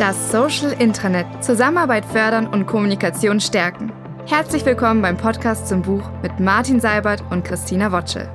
[0.00, 1.44] Das Social Intranet.
[1.44, 3.92] Zusammenarbeit fördern und Kommunikation stärken.
[4.26, 8.26] Herzlich willkommen beim Podcast zum Buch mit Martin Seibert und Christina Wotschel.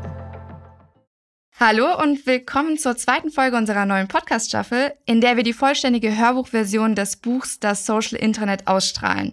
[1.60, 6.94] Hallo und willkommen zur zweiten Folge unserer neuen Podcast-Staffel, in der wir die vollständige Hörbuchversion
[6.94, 9.32] des Buchs Das Social Intranet ausstrahlen.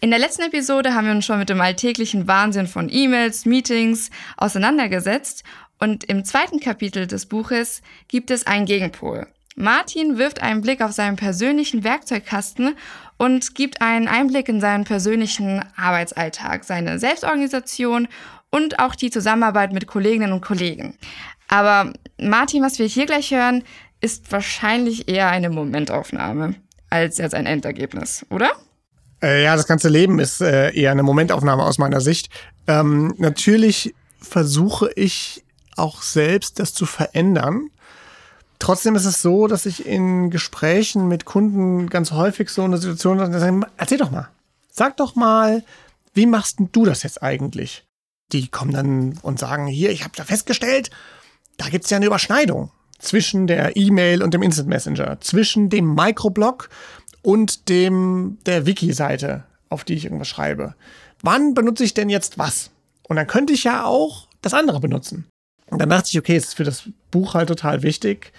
[0.00, 4.10] In der letzten Episode haben wir uns schon mit dem alltäglichen Wahnsinn von E-Mails, Meetings
[4.36, 5.42] auseinandergesetzt
[5.80, 9.26] und im zweiten Kapitel des Buches gibt es einen Gegenpol.
[9.54, 12.76] Martin wirft einen Blick auf seinen persönlichen Werkzeugkasten
[13.16, 18.08] und gibt einen Einblick in seinen persönlichen Arbeitsalltag, seine Selbstorganisation
[18.50, 20.96] und auch die Zusammenarbeit mit Kolleginnen und Kollegen.
[21.48, 23.62] Aber Martin, was wir hier gleich hören,
[24.00, 26.56] ist wahrscheinlich eher eine Momentaufnahme
[26.90, 28.52] als jetzt ein Endergebnis, oder?
[29.22, 32.28] Äh, ja, das ganze Leben ist äh, eher eine Momentaufnahme aus meiner Sicht.
[32.66, 35.44] Ähm, natürlich versuche ich
[35.76, 37.70] auch selbst das zu verändern.
[38.64, 43.18] Trotzdem ist es so, dass ich in Gesprächen mit Kunden ganz häufig so eine Situation
[43.18, 44.30] sage, erzähl doch mal,
[44.70, 45.62] sag doch mal,
[46.14, 47.84] wie machst du das jetzt eigentlich?
[48.32, 50.88] Die kommen dann und sagen, hier, ich habe da festgestellt,
[51.58, 55.94] da gibt es ja eine Überschneidung zwischen der E-Mail und dem Instant Messenger, zwischen dem
[55.94, 56.70] Microblog
[57.20, 60.74] und dem der Wiki-Seite, auf die ich irgendwas schreibe.
[61.20, 62.70] Wann benutze ich denn jetzt was?
[63.02, 65.26] Und dann könnte ich ja auch das andere benutzen.
[65.66, 68.32] Und dann dachte ich, okay, es ist für das Buch halt total wichtig,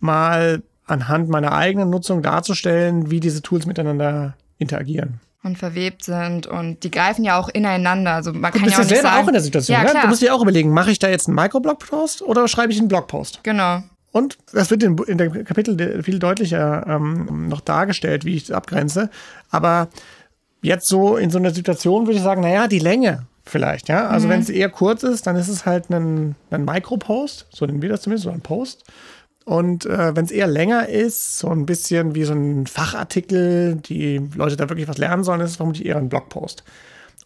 [0.00, 6.82] mal anhand meiner eigenen Nutzung darzustellen, wie diese Tools miteinander interagieren und verwebt sind und
[6.82, 8.14] die greifen ja auch ineinander.
[8.14, 9.78] Also man du kann bist ja auch ja selber sagen, auch in der Situation.
[9.78, 10.00] Ja, ne?
[10.02, 12.88] Du musst dir auch überlegen, mache ich da jetzt einen Microblog-Post oder schreibe ich einen
[12.88, 13.40] Blogpost?
[13.44, 13.82] Genau.
[14.10, 18.56] Und das wird in, in dem Kapitel viel deutlicher ähm, noch dargestellt, wie ich das
[18.56, 19.08] abgrenze.
[19.50, 19.88] Aber
[20.62, 24.08] jetzt so in so einer Situation würde ich sagen, naja, die Länge vielleicht, ja.
[24.08, 24.32] Also Mhm.
[24.32, 27.90] wenn es eher kurz ist, dann ist es halt ein, ein Micropost, so nennen wir
[27.90, 28.84] das zumindest, so ein Post.
[29.46, 34.20] Und äh, wenn es eher länger ist, so ein bisschen wie so ein Fachartikel, die
[34.34, 36.64] Leute da wirklich was lernen sollen, ist es vermutlich eher ein Blogpost.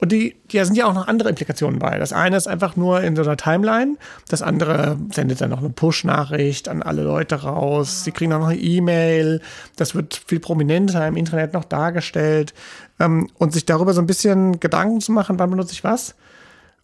[0.01, 1.99] Und die, da sind ja auch noch andere Implikationen bei.
[1.99, 3.97] Das eine ist einfach nur in so einer Timeline.
[4.29, 8.05] Das andere sendet dann noch eine Push-Nachricht an alle Leute raus.
[8.05, 9.41] Sie kriegen dann noch eine E-Mail.
[9.77, 12.53] Das wird viel prominenter im Internet noch dargestellt.
[12.99, 16.15] Ähm, und sich darüber so ein bisschen Gedanken zu machen, wann benutze ich was.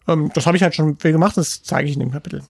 [0.07, 1.37] Ähm, das habe ich halt schon viel gemacht.
[1.37, 2.41] Das zeige ich in dem Kapitel.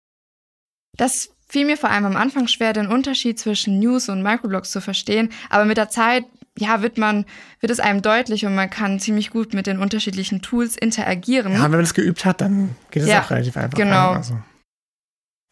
[0.96, 4.82] Das fiel mir vor allem am Anfang schwer, den Unterschied zwischen News und Microblogs zu
[4.82, 5.30] verstehen.
[5.50, 6.26] Aber mit der Zeit,
[6.58, 7.26] ja, wird man,
[7.60, 11.54] wird es einem deutlich und man kann ziemlich gut mit den unterschiedlichen Tools interagieren.
[11.54, 13.78] Ja, wenn man das geübt hat, dann geht es Ja, auch relativ einfach.
[13.78, 14.12] genau.
[14.12, 14.38] Also.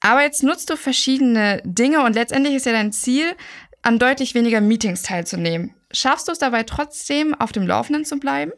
[0.01, 3.35] Aber jetzt nutzt du verschiedene Dinge und letztendlich ist ja dein Ziel,
[3.81, 5.73] an deutlich weniger Meetings teilzunehmen.
[5.91, 8.51] Schaffst du es dabei trotzdem, auf dem Laufenden zu bleiben?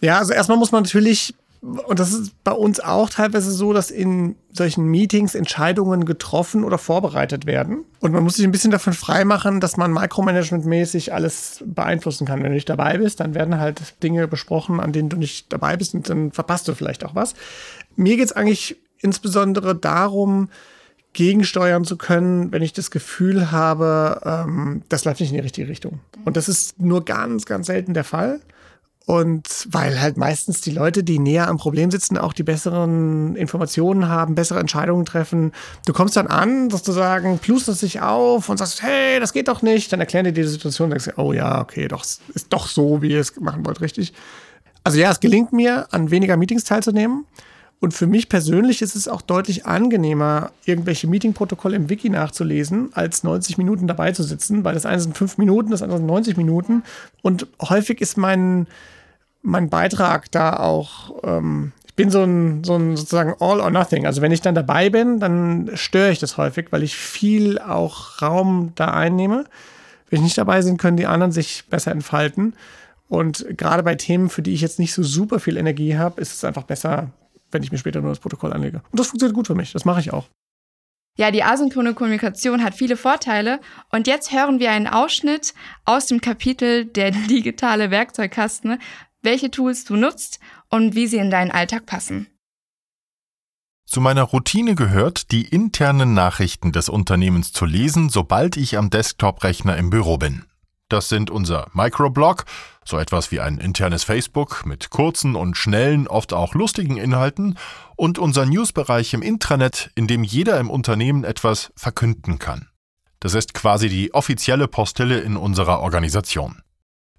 [0.00, 1.34] Ja, also erstmal muss man natürlich,
[1.66, 6.78] und das ist bei uns auch teilweise so, dass in solchen Meetings Entscheidungen getroffen oder
[6.78, 7.84] vorbereitet werden.
[8.00, 12.42] Und man muss sich ein bisschen davon freimachen, dass man micromanagement-mäßig alles beeinflussen kann.
[12.42, 15.76] Wenn du nicht dabei bist, dann werden halt Dinge besprochen, an denen du nicht dabei
[15.76, 17.34] bist und dann verpasst du vielleicht auch was.
[17.96, 20.48] Mir geht's eigentlich insbesondere darum,
[21.14, 25.66] gegensteuern zu können, wenn ich das Gefühl habe, ähm, das läuft nicht in die richtige
[25.66, 26.00] Richtung.
[26.24, 28.40] Und das ist nur ganz, ganz selten der Fall.
[29.06, 34.08] Und weil halt meistens die Leute, die näher am Problem sitzen, auch die besseren Informationen
[34.08, 35.52] haben, bessere Entscheidungen treffen.
[35.86, 39.92] Du kommst dann an, sozusagen, plusterst dich auf und sagst, hey, das geht doch nicht.
[39.92, 43.12] Dann erklären dir die Situation und denkst, oh ja, okay, doch, ist doch so, wie
[43.12, 44.12] ihr es machen wollt, richtig.
[44.82, 47.26] Also ja, es gelingt mir, an weniger Meetings teilzunehmen.
[47.78, 53.22] Und für mich persönlich ist es auch deutlich angenehmer, irgendwelche Meetingprotokolle im Wiki nachzulesen, als
[53.22, 56.36] 90 Minuten dabei zu sitzen, weil das eine sind fünf Minuten, das andere sind 90
[56.36, 56.82] Minuten.
[57.22, 58.66] Und häufig ist mein,
[59.46, 64.04] mein Beitrag da auch, ähm, ich bin so ein, so ein sozusagen all or nothing.
[64.04, 68.20] Also wenn ich dann dabei bin, dann störe ich das häufig, weil ich viel auch
[68.20, 69.44] Raum da einnehme.
[70.10, 72.54] Wenn ich nicht dabei bin, können die anderen sich besser entfalten.
[73.08, 76.34] Und gerade bei Themen, für die ich jetzt nicht so super viel Energie habe, ist
[76.34, 77.10] es einfach besser,
[77.52, 78.82] wenn ich mir später nur das Protokoll anlege.
[78.90, 79.72] Und das funktioniert gut für mich.
[79.72, 80.26] Das mache ich auch.
[81.18, 85.54] Ja, die asynchrone Kommunikation hat viele Vorteile und jetzt hören wir einen Ausschnitt
[85.86, 88.78] aus dem Kapitel Der digitale Werkzeugkasten,
[89.26, 90.40] welche Tools du nutzt
[90.70, 92.28] und wie sie in deinen Alltag passen.
[93.84, 99.76] Zu meiner Routine gehört, die internen Nachrichten des Unternehmens zu lesen, sobald ich am Desktop-Rechner
[99.76, 100.46] im Büro bin.
[100.88, 102.44] Das sind unser Microblog,
[102.84, 107.58] so etwas wie ein internes Facebook mit kurzen und schnellen, oft auch lustigen Inhalten,
[107.96, 112.68] und unser Newsbereich im Intranet, in dem jeder im Unternehmen etwas verkünden kann.
[113.20, 116.62] Das ist quasi die offizielle Postille in unserer Organisation.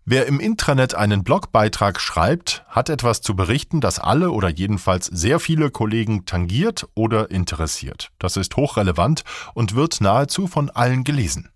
[0.09, 5.37] Wer im Intranet einen Blogbeitrag schreibt, hat etwas zu berichten, das alle oder jedenfalls sehr
[5.37, 8.11] viele Kollegen tangiert oder interessiert.
[8.17, 11.49] Das ist hochrelevant und wird nahezu von allen gelesen.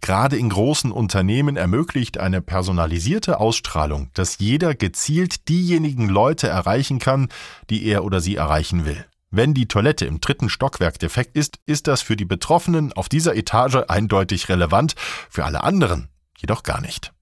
[0.00, 7.28] Gerade in großen Unternehmen ermöglicht eine personalisierte Ausstrahlung, dass jeder gezielt diejenigen Leute erreichen kann,
[7.70, 9.06] die er oder sie erreichen will.
[9.30, 13.36] Wenn die Toilette im dritten Stockwerk defekt ist, ist das für die Betroffenen auf dieser
[13.36, 14.96] Etage eindeutig relevant,
[15.30, 17.12] für alle anderen jedoch gar nicht.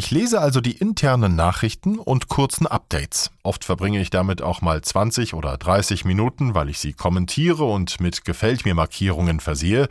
[0.00, 3.32] Ich lese also die internen Nachrichten und kurzen Updates.
[3.42, 8.00] Oft verbringe ich damit auch mal 20 oder 30 Minuten, weil ich sie kommentiere und
[8.00, 9.88] mit Gefällt mir Markierungen versehe.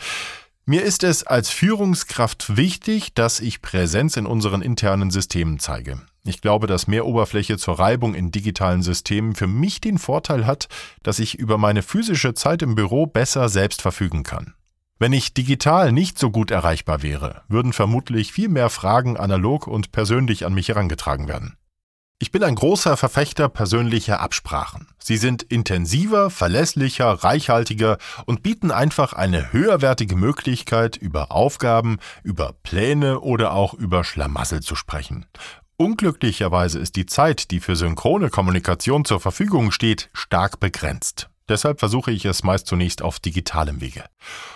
[0.66, 6.02] Mir ist es als Führungskraft wichtig, dass ich Präsenz in unseren internen Systemen zeige.
[6.24, 10.70] Ich glaube, dass mehr Oberfläche zur Reibung in digitalen Systemen für mich den Vorteil hat,
[11.04, 14.54] dass ich über meine physische Zeit im Büro besser selbst verfügen kann.
[15.00, 19.92] Wenn ich digital nicht so gut erreichbar wäre, würden vermutlich viel mehr Fragen analog und
[19.92, 21.56] persönlich an mich herangetragen werden.
[22.20, 24.88] Ich bin ein großer Verfechter persönlicher Absprachen.
[24.98, 33.20] Sie sind intensiver, verlässlicher, reichhaltiger und bieten einfach eine höherwertige Möglichkeit, über Aufgaben, über Pläne
[33.20, 35.28] oder auch über Schlamassel zu sprechen.
[35.78, 41.30] Unglücklicherweise ist die Zeit, die für synchrone Kommunikation zur Verfügung steht, stark begrenzt.
[41.50, 44.04] Deshalb versuche ich es meist zunächst auf digitalem Wege.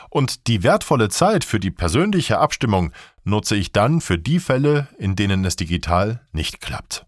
[0.10, 2.92] Und die wertvolle Zeit für die persönliche Abstimmung
[3.24, 7.06] nutze ich dann für die Fälle, in denen es digital nicht klappt.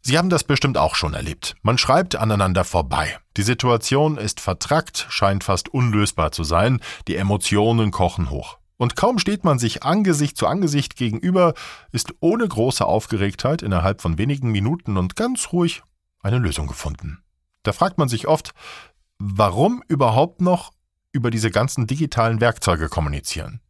[0.00, 1.56] Sie haben das bestimmt auch schon erlebt.
[1.62, 3.18] Man schreibt aneinander vorbei.
[3.36, 8.58] Die Situation ist vertrackt, scheint fast unlösbar zu sein, die Emotionen kochen hoch.
[8.78, 11.52] Und kaum steht man sich Angesicht zu Angesicht gegenüber,
[11.90, 15.82] ist ohne große Aufgeregtheit innerhalb von wenigen Minuten und ganz ruhig
[16.22, 17.22] eine Lösung gefunden.
[17.64, 18.52] Da fragt man sich oft,
[19.18, 20.72] warum überhaupt noch
[21.12, 23.60] über diese ganzen digitalen Werkzeuge kommunizieren.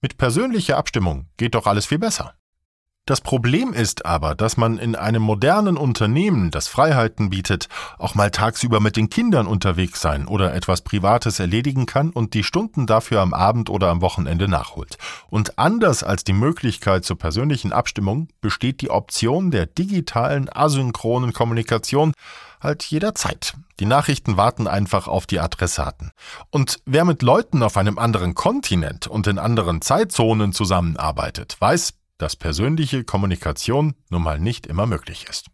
[0.00, 2.34] Mit persönlicher Abstimmung geht doch alles viel besser.
[3.08, 8.30] Das Problem ist aber, dass man in einem modernen Unternehmen, das Freiheiten bietet, auch mal
[8.30, 13.22] tagsüber mit den Kindern unterwegs sein oder etwas Privates erledigen kann und die Stunden dafür
[13.22, 14.98] am Abend oder am Wochenende nachholt.
[15.30, 22.12] Und anders als die Möglichkeit zur persönlichen Abstimmung besteht die Option der digitalen asynchronen Kommunikation
[22.60, 23.54] halt jederzeit.
[23.80, 26.12] Die Nachrichten warten einfach auf die Adressaten.
[26.50, 32.36] Und wer mit Leuten auf einem anderen Kontinent und in anderen Zeitzonen zusammenarbeitet, weiß, dass
[32.36, 35.46] persönliche Kommunikation nun mal nicht immer möglich ist.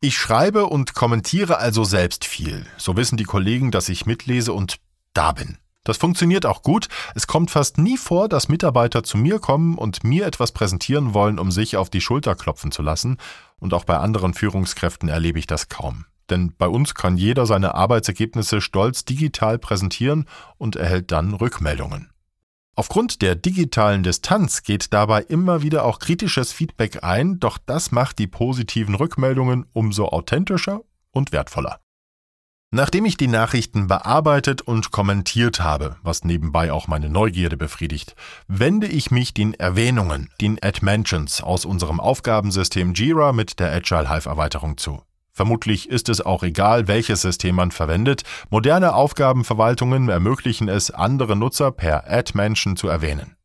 [0.00, 2.66] Ich schreibe und kommentiere also selbst viel.
[2.76, 4.76] So wissen die Kollegen, dass ich mitlese und
[5.14, 5.58] da bin.
[5.84, 6.88] Das funktioniert auch gut.
[7.14, 11.38] Es kommt fast nie vor, dass Mitarbeiter zu mir kommen und mir etwas präsentieren wollen,
[11.38, 13.16] um sich auf die Schulter klopfen zu lassen.
[13.62, 16.04] Und auch bei anderen Führungskräften erlebe ich das kaum.
[16.30, 20.26] Denn bei uns kann jeder seine Arbeitsergebnisse stolz digital präsentieren
[20.58, 22.10] und erhält dann Rückmeldungen.
[22.74, 28.18] Aufgrund der digitalen Distanz geht dabei immer wieder auch kritisches Feedback ein, doch das macht
[28.18, 30.80] die positiven Rückmeldungen umso authentischer
[31.12, 31.81] und wertvoller.
[32.74, 38.16] Nachdem ich die Nachrichten bearbeitet und kommentiert habe, was nebenbei auch meine Neugierde befriedigt,
[38.48, 44.26] wende ich mich den Erwähnungen, den Add-Mentions aus unserem Aufgabensystem Jira mit der Agile Hive
[44.26, 45.02] Erweiterung zu.
[45.32, 48.22] Vermutlich ist es auch egal, welches System man verwendet.
[48.48, 53.36] Moderne Aufgabenverwaltungen ermöglichen es, andere Nutzer per Add-Mention zu erwähnen.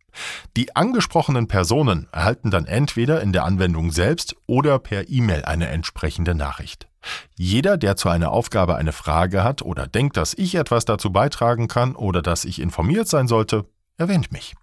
[0.55, 6.33] Die angesprochenen Personen erhalten dann entweder in der Anwendung selbst oder per E-Mail eine entsprechende
[6.33, 6.86] Nachricht.
[7.35, 11.67] Jeder, der zu einer Aufgabe eine Frage hat oder denkt, dass ich etwas dazu beitragen
[11.67, 13.65] kann oder dass ich informiert sein sollte,
[13.97, 14.55] erwähnt mich.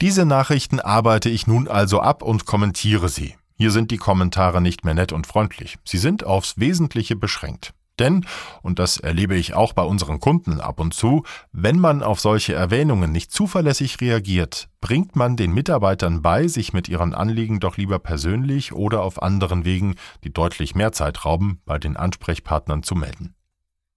[0.00, 3.34] Diese Nachrichten arbeite ich nun also ab und kommentiere sie.
[3.56, 5.78] Hier sind die Kommentare nicht mehr nett und freundlich.
[5.84, 7.72] Sie sind aufs Wesentliche beschränkt.
[7.98, 8.26] Denn,
[8.62, 12.54] und das erlebe ich auch bei unseren Kunden ab und zu, wenn man auf solche
[12.54, 17.98] Erwähnungen nicht zuverlässig reagiert, bringt man den Mitarbeitern bei, sich mit ihren Anliegen doch lieber
[17.98, 23.34] persönlich oder auf anderen Wegen, die deutlich mehr Zeit rauben, bei den Ansprechpartnern zu melden.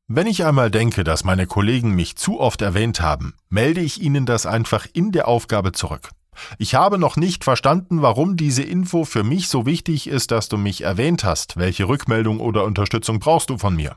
[0.07, 4.25] Wenn ich einmal denke, dass meine Kollegen mich zu oft erwähnt haben, melde ich ihnen
[4.25, 6.09] das einfach in der Aufgabe zurück.
[6.57, 10.57] Ich habe noch nicht verstanden, warum diese Info für mich so wichtig ist, dass du
[10.57, 11.57] mich erwähnt hast.
[11.57, 13.95] Welche Rückmeldung oder Unterstützung brauchst du von mir?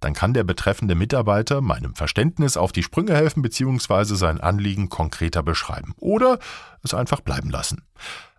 [0.00, 4.14] Dann kann der betreffende Mitarbeiter meinem Verständnis auf die Sprünge helfen bzw.
[4.14, 6.38] sein Anliegen konkreter beschreiben oder
[6.82, 7.82] es einfach bleiben lassen.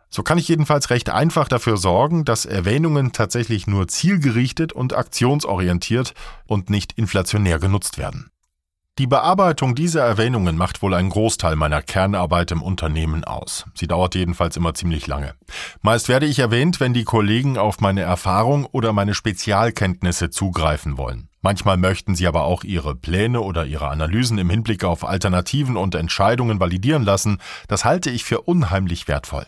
[0.10, 6.13] So kann ich jedenfalls recht einfach dafür sorgen, dass Erwähnungen tatsächlich nur zielgerichtet und aktionsorientiert
[6.48, 8.29] und nicht inflationär genutzt werden.
[9.00, 13.66] Die Bearbeitung dieser Erwähnungen macht wohl einen Großteil meiner Kernarbeit im Unternehmen aus.
[13.74, 15.34] Sie dauert jedenfalls immer ziemlich lange.
[15.82, 21.30] Meist werde ich erwähnt, wenn die Kollegen auf meine Erfahrung oder meine Spezialkenntnisse zugreifen wollen.
[21.42, 25.96] Manchmal möchten sie aber auch ihre Pläne oder ihre Analysen im Hinblick auf Alternativen und
[25.96, 27.40] Entscheidungen validieren lassen.
[27.70, 29.48] Das halte ich für unheimlich wertvoll.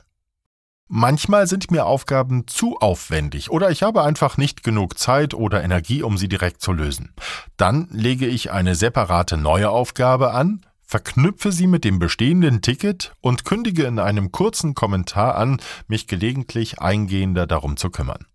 [0.90, 6.04] Manchmal sind mir Aufgaben zu aufwendig oder ich habe einfach nicht genug Zeit oder Energie,
[6.04, 7.14] um sie direkt zu lösen.
[7.58, 13.46] Dann lege ich eine separate neue Aufgabe an, verknüpfe sie mit dem bestehenden Ticket und
[13.46, 18.28] kündige in einem kurzen Kommentar an, mich gelegentlich eingehender darum zu kümmern.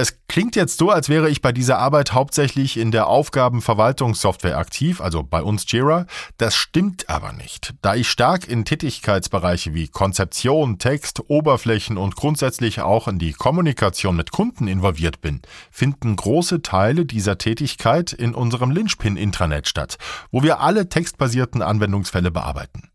[0.00, 5.02] Es klingt jetzt so, als wäre ich bei dieser Arbeit hauptsächlich in der Aufgabenverwaltungssoftware aktiv,
[5.02, 6.06] also bei uns Jira.
[6.38, 12.80] Das stimmt aber nicht, da ich stark in Tätigkeitsbereiche wie Konzeption, Text, Oberflächen und grundsätzlich
[12.80, 18.70] auch in die Kommunikation mit Kunden involviert bin, finden große Teile dieser Tätigkeit in unserem
[18.70, 19.98] Linchpin-Intranet statt,
[20.30, 22.89] wo wir alle textbasierten Anwendungsfälle bearbeiten.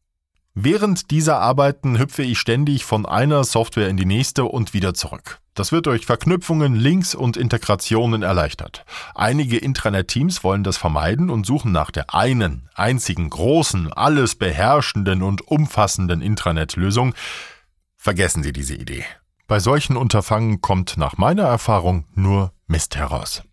[0.57, 5.39] Während dieser Arbeiten hüpfe ich ständig von einer Software in die nächste und wieder zurück.
[5.53, 8.85] Das wird durch Verknüpfungen, Links und Integrationen erleichtert.
[9.15, 15.45] Einige Intranet-Teams wollen das vermeiden und suchen nach der einen, einzigen, großen, alles beherrschenden und
[15.45, 17.15] umfassenden Intranet-Lösung.
[17.97, 19.03] Vergessen Sie diese Idee.
[19.47, 23.43] Bei solchen Unterfangen kommt nach meiner Erfahrung nur Mist heraus.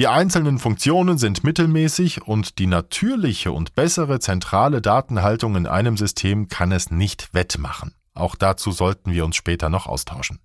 [0.00, 6.48] Die einzelnen Funktionen sind mittelmäßig und die natürliche und bessere zentrale Datenhaltung in einem System
[6.48, 7.94] kann es nicht wettmachen.
[8.12, 10.40] Auch dazu sollten wir uns später noch austauschen.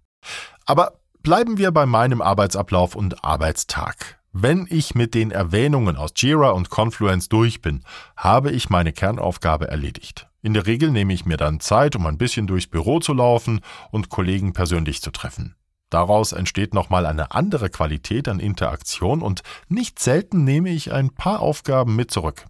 [0.68, 4.20] Aber bleiben wir bei meinem Arbeitsablauf und Arbeitstag.
[4.32, 7.84] Wenn ich mit den Erwähnungen aus Jira und Confluence durch bin,
[8.16, 10.28] habe ich meine Kernaufgabe erledigt.
[10.44, 13.62] In der Regel nehme ich mir dann Zeit, um ein bisschen durchs Büro zu laufen
[13.90, 15.56] und Kollegen persönlich zu treffen.
[15.90, 21.40] Daraus entsteht nochmal eine andere Qualität an Interaktion und nicht selten nehme ich ein paar
[21.40, 22.46] Aufgaben mit zurück.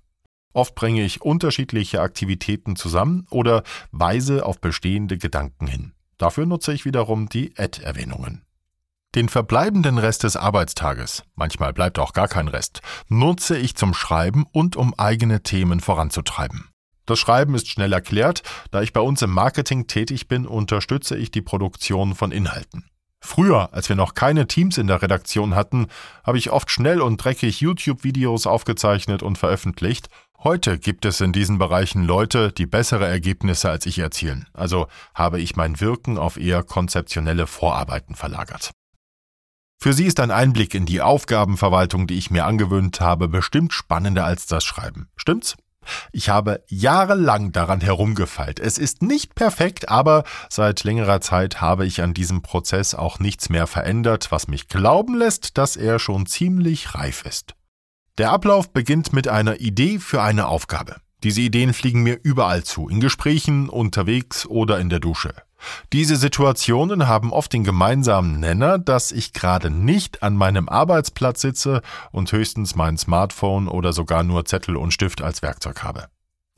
[0.51, 5.93] Oft bringe ich unterschiedliche Aktivitäten zusammen oder weise auf bestehende Gedanken hin.
[6.17, 8.43] Dafür nutze ich wiederum die Add-Erwähnungen.
[9.15, 14.45] Den verbleibenden Rest des Arbeitstages, manchmal bleibt auch gar kein Rest, nutze ich zum Schreiben
[14.51, 16.69] und um eigene Themen voranzutreiben.
[17.05, 21.31] Das Schreiben ist schnell erklärt, da ich bei uns im Marketing tätig bin, unterstütze ich
[21.31, 22.85] die Produktion von Inhalten.
[23.21, 25.87] Früher, als wir noch keine Teams in der Redaktion hatten,
[26.23, 30.09] habe ich oft schnell und dreckig YouTube-Videos aufgezeichnet und veröffentlicht.
[30.41, 35.41] Heute gibt es in diesen Bereichen Leute, die bessere Ergebnisse als ich erzielen, also habe
[35.41, 38.71] ich mein Wirken auf eher konzeptionelle Vorarbeiten verlagert.
[39.81, 44.25] Für Sie ist ein Einblick in die Aufgabenverwaltung, die ich mir angewöhnt habe, bestimmt spannender
[44.25, 45.09] als das Schreiben.
[45.15, 45.55] Stimmt's?
[46.11, 48.59] Ich habe jahrelang daran herumgefeilt.
[48.59, 53.49] Es ist nicht perfekt, aber seit längerer Zeit habe ich an diesem Prozess auch nichts
[53.49, 57.55] mehr verändert, was mich glauben lässt, dass er schon ziemlich reif ist.
[58.17, 60.97] Der Ablauf beginnt mit einer Idee für eine Aufgabe.
[61.23, 65.33] Diese Ideen fliegen mir überall zu, in Gesprächen, unterwegs oder in der Dusche.
[65.93, 71.81] Diese Situationen haben oft den gemeinsamen Nenner, dass ich gerade nicht an meinem Arbeitsplatz sitze
[72.11, 76.07] und höchstens mein Smartphone oder sogar nur Zettel und Stift als Werkzeug habe.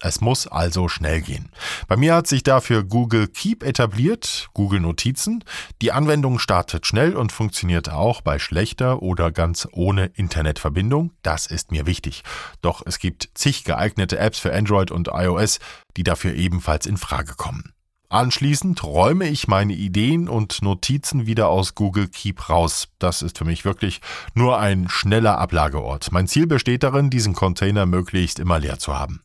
[0.01, 1.51] Es muss also schnell gehen.
[1.87, 5.43] Bei mir hat sich dafür Google Keep etabliert, Google Notizen.
[5.81, 11.11] Die Anwendung startet schnell und funktioniert auch bei schlechter oder ganz ohne Internetverbindung.
[11.21, 12.23] Das ist mir wichtig.
[12.61, 15.59] Doch es gibt zig geeignete Apps für Android und iOS,
[15.97, 17.73] die dafür ebenfalls in Frage kommen.
[18.11, 22.89] Anschließend räume ich meine Ideen und Notizen wieder aus Google Keep raus.
[22.99, 24.01] Das ist für mich wirklich
[24.33, 26.11] nur ein schneller Ablageort.
[26.11, 29.21] Mein Ziel besteht darin, diesen Container möglichst immer leer zu haben.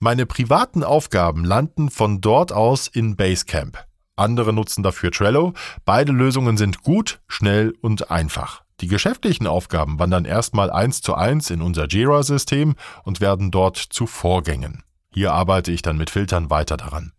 [0.00, 3.82] Meine privaten Aufgaben landen von dort aus in Basecamp.
[4.16, 5.54] Andere nutzen dafür Trello.
[5.86, 8.64] Beide Lösungen sind gut, schnell und einfach.
[8.82, 14.06] Die geschäftlichen Aufgaben wandern erstmal eins zu eins in unser Jira-System und werden dort zu
[14.06, 14.82] Vorgängen.
[15.10, 17.12] Hier arbeite ich dann mit Filtern weiter daran.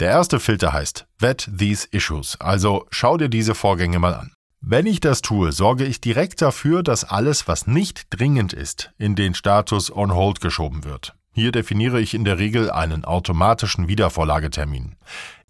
[0.00, 4.32] Der erste Filter heißt Vet these issues, also schau dir diese Vorgänge mal an.
[4.60, 9.16] Wenn ich das tue, sorge ich direkt dafür, dass alles, was nicht dringend ist, in
[9.16, 11.14] den Status On Hold geschoben wird.
[11.32, 14.94] Hier definiere ich in der Regel einen automatischen Wiedervorlagetermin.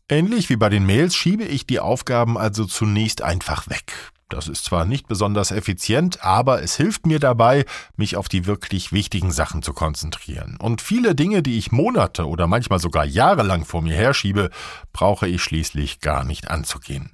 [0.08, 3.92] Ähnlich wie bei den Mails schiebe ich die Aufgaben also zunächst einfach weg.
[4.32, 8.90] Das ist zwar nicht besonders effizient, aber es hilft mir dabei, mich auf die wirklich
[8.90, 10.56] wichtigen Sachen zu konzentrieren.
[10.58, 14.48] Und viele Dinge, die ich Monate oder manchmal sogar jahrelang vor mir herschiebe,
[14.94, 17.10] brauche ich schließlich gar nicht anzugehen.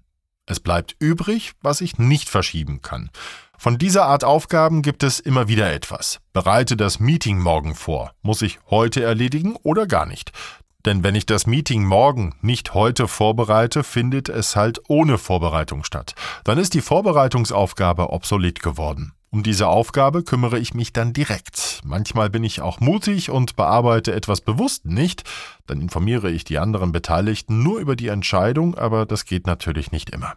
[0.47, 3.11] Es bleibt übrig, was ich nicht verschieben kann.
[3.59, 6.21] Von dieser Art Aufgaben gibt es immer wieder etwas.
[6.33, 8.13] Bereite das Meeting morgen vor.
[8.23, 10.31] Muss ich heute erledigen oder gar nicht?
[10.87, 16.15] Denn wenn ich das Meeting morgen nicht heute vorbereite, findet es halt ohne Vorbereitung statt.
[16.45, 19.13] Dann ist die Vorbereitungsaufgabe obsolet geworden.
[19.31, 21.83] Um diese Aufgabe kümmere ich mich dann direkt.
[21.85, 25.25] Manchmal bin ich auch mutig und bearbeite etwas bewusst nicht.
[25.67, 30.11] Dann informiere ich die anderen Beteiligten nur über die Entscheidung, aber das geht natürlich nicht
[30.11, 30.35] immer.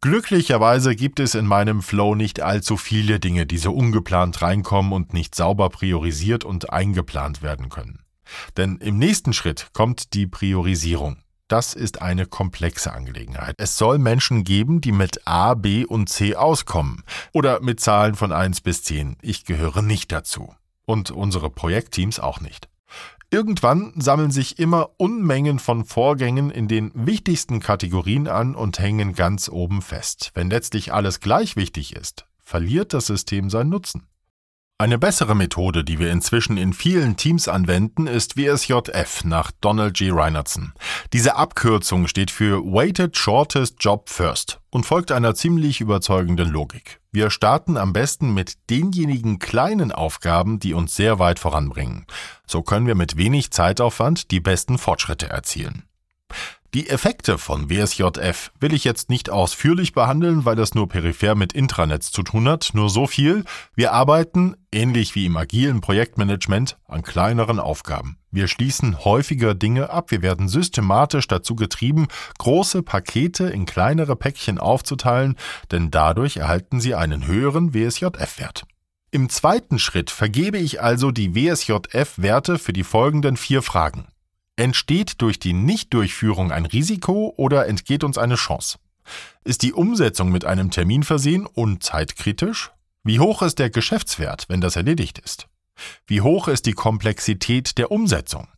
[0.00, 5.12] Glücklicherweise gibt es in meinem Flow nicht allzu viele Dinge, die so ungeplant reinkommen und
[5.12, 8.00] nicht sauber priorisiert und eingeplant werden können.
[8.56, 11.18] Denn im nächsten Schritt kommt die Priorisierung.
[11.48, 13.54] Das ist eine komplexe Angelegenheit.
[13.56, 17.02] Es soll Menschen geben, die mit A, B und C auskommen.
[17.32, 19.16] Oder mit Zahlen von 1 bis 10.
[19.22, 20.54] Ich gehöre nicht dazu.
[20.84, 22.68] Und unsere Projektteams auch nicht.
[23.30, 29.50] Irgendwann sammeln sich immer Unmengen von Vorgängen in den wichtigsten Kategorien an und hängen ganz
[29.50, 30.30] oben fest.
[30.34, 34.06] Wenn letztlich alles gleich wichtig ist, verliert das System seinen Nutzen.
[34.80, 40.12] Eine bessere Methode, die wir inzwischen in vielen Teams anwenden, ist WSJF nach Donald G.
[40.12, 40.72] Reinertson.
[41.12, 47.00] Diese Abkürzung steht für Weighted Shortest Job First und folgt einer ziemlich überzeugenden Logik.
[47.10, 52.06] Wir starten am besten mit denjenigen kleinen Aufgaben, die uns sehr weit voranbringen.
[52.46, 55.88] So können wir mit wenig Zeitaufwand die besten Fortschritte erzielen.
[56.74, 61.54] Die Effekte von WSJF will ich jetzt nicht ausführlich behandeln, weil das nur peripher mit
[61.54, 62.72] Intranets zu tun hat.
[62.74, 63.44] Nur so viel.
[63.74, 68.18] Wir arbeiten, ähnlich wie im agilen Projektmanagement, an kleineren Aufgaben.
[68.30, 70.10] Wir schließen häufiger Dinge ab.
[70.10, 72.06] Wir werden systematisch dazu getrieben,
[72.38, 75.36] große Pakete in kleinere Päckchen aufzuteilen,
[75.70, 78.66] denn dadurch erhalten sie einen höheren WSJF-Wert.
[79.10, 84.08] Im zweiten Schritt vergebe ich also die WSJF-Werte für die folgenden vier Fragen.
[84.58, 88.78] Entsteht durch die Nichtdurchführung ein Risiko oder entgeht uns eine Chance?
[89.44, 92.72] Ist die Umsetzung mit einem Termin versehen und zeitkritisch?
[93.04, 95.46] Wie hoch ist der Geschäftswert, wenn das erledigt ist?
[96.08, 98.48] Wie hoch ist die Komplexität der Umsetzung?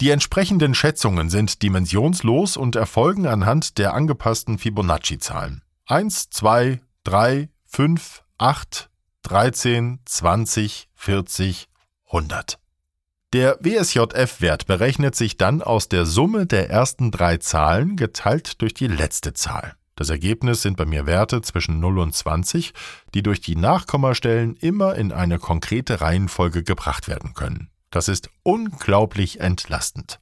[0.00, 5.60] Die entsprechenden Schätzungen sind dimensionslos und erfolgen anhand der angepassten Fibonacci-Zahlen.
[5.84, 8.88] 1, 2, 3, 5, 8,
[9.24, 11.68] 13, 20, 40,
[12.06, 12.58] 100.
[13.32, 18.88] Der WSJF-Wert berechnet sich dann aus der Summe der ersten drei Zahlen geteilt durch die
[18.88, 19.76] letzte Zahl.
[19.94, 22.72] Das Ergebnis sind bei mir Werte zwischen 0 und 20,
[23.14, 27.70] die durch die Nachkommastellen immer in eine konkrete Reihenfolge gebracht werden können.
[27.90, 30.19] Das ist unglaublich entlastend.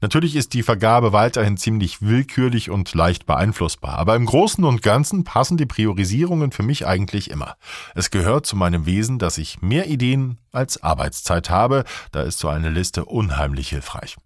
[0.00, 5.24] Natürlich ist die Vergabe weiterhin ziemlich willkürlich und leicht beeinflussbar, aber im Großen und Ganzen
[5.24, 7.56] passen die Priorisierungen für mich eigentlich immer.
[7.94, 12.48] Es gehört zu meinem Wesen, dass ich mehr Ideen als Arbeitszeit habe, da ist so
[12.48, 14.16] eine Liste unheimlich hilfreich.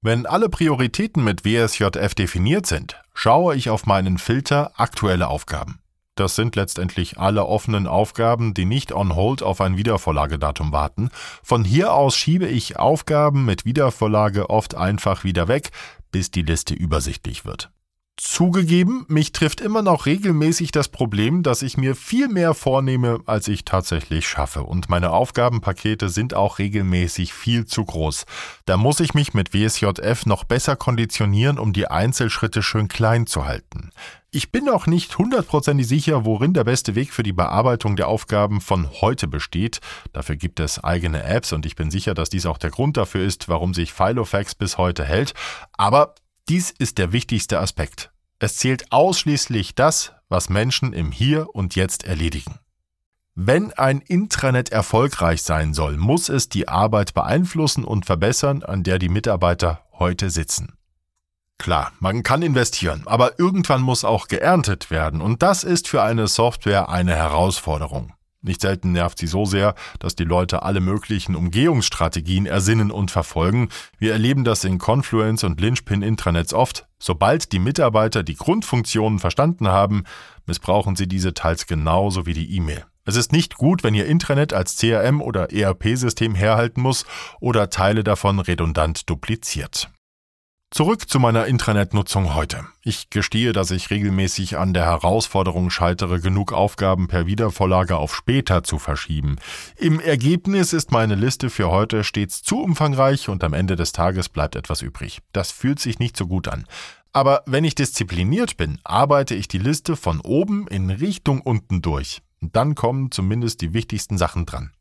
[0.00, 5.81] Wenn alle Prioritäten mit WSJF definiert sind, schaue ich auf meinen Filter aktuelle Aufgaben.
[6.14, 11.10] Das sind letztendlich alle offenen Aufgaben, die nicht on hold auf ein Wiedervorlagedatum warten.
[11.42, 15.70] Von hier aus schiebe ich Aufgaben mit Wiedervorlage oft einfach wieder weg,
[16.10, 17.70] bis die Liste übersichtlich wird.
[18.18, 23.48] Zugegeben, mich trifft immer noch regelmäßig das Problem, dass ich mir viel mehr vornehme, als
[23.48, 24.64] ich tatsächlich schaffe.
[24.64, 28.26] Und meine Aufgabenpakete sind auch regelmäßig viel zu groß.
[28.66, 33.46] Da muss ich mich mit WSJF noch besser konditionieren, um die Einzelschritte schön klein zu
[33.46, 33.90] halten.
[34.34, 38.62] Ich bin auch nicht hundertprozentig sicher, worin der beste Weg für die Bearbeitung der Aufgaben
[38.62, 39.80] von heute besteht.
[40.14, 43.22] Dafür gibt es eigene Apps und ich bin sicher, dass dies auch der Grund dafür
[43.22, 45.34] ist, warum sich Filofax bis heute hält.
[45.72, 46.14] Aber
[46.48, 48.10] dies ist der wichtigste Aspekt.
[48.38, 52.58] Es zählt ausschließlich das, was Menschen im Hier und Jetzt erledigen.
[53.34, 58.98] Wenn ein Intranet erfolgreich sein soll, muss es die Arbeit beeinflussen und verbessern, an der
[58.98, 60.72] die Mitarbeiter heute sitzen.
[61.62, 66.26] Klar, man kann investieren, aber irgendwann muss auch geerntet werden und das ist für eine
[66.26, 68.14] Software eine Herausforderung.
[68.40, 73.68] Nicht selten nervt sie so sehr, dass die Leute alle möglichen Umgehungsstrategien ersinnen und verfolgen.
[74.00, 76.88] Wir erleben das in Confluence und Lynchpin-Intranets oft.
[76.98, 80.02] Sobald die Mitarbeiter die Grundfunktionen verstanden haben,
[80.46, 82.84] missbrauchen sie diese teils genauso wie die E-Mail.
[83.04, 87.06] Es ist nicht gut, wenn Ihr Intranet als CRM oder ERP-System herhalten muss
[87.38, 89.92] oder Teile davon redundant dupliziert.
[90.72, 92.64] Zurück zu meiner Intranet-Nutzung heute.
[92.80, 98.64] Ich gestehe, dass ich regelmäßig an der Herausforderung scheitere, genug Aufgaben per Wiedervorlage auf später
[98.64, 99.36] zu verschieben.
[99.76, 104.30] Im Ergebnis ist meine Liste für heute stets zu umfangreich und am Ende des Tages
[104.30, 105.18] bleibt etwas übrig.
[105.34, 106.64] Das fühlt sich nicht so gut an.
[107.12, 112.22] Aber wenn ich diszipliniert bin, arbeite ich die Liste von oben in Richtung unten durch.
[112.40, 114.72] Dann kommen zumindest die wichtigsten Sachen dran.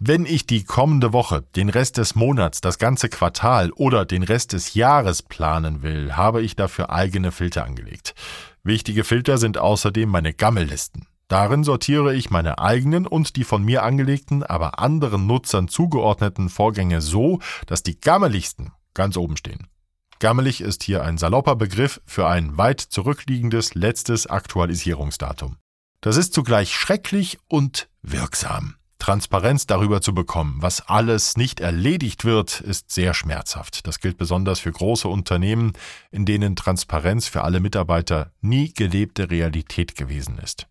[0.00, 4.52] Wenn ich die kommende Woche, den Rest des Monats, das ganze Quartal oder den Rest
[4.52, 8.14] des Jahres planen will, habe ich dafür eigene Filter angelegt.
[8.62, 11.08] Wichtige Filter sind außerdem meine Gammellisten.
[11.26, 17.00] Darin sortiere ich meine eigenen und die von mir angelegten, aber anderen Nutzern zugeordneten Vorgänge
[17.00, 19.66] so, dass die gammeligsten ganz oben stehen.
[20.20, 25.56] Gammelig ist hier ein salopper Begriff für ein weit zurückliegendes letztes Aktualisierungsdatum.
[26.00, 28.77] Das ist zugleich schrecklich und wirksam.
[29.08, 33.86] Transparenz darüber zu bekommen, was alles nicht erledigt wird, ist sehr schmerzhaft.
[33.86, 35.72] Das gilt besonders für große Unternehmen,
[36.10, 40.66] in denen Transparenz für alle Mitarbeiter nie gelebte Realität gewesen ist.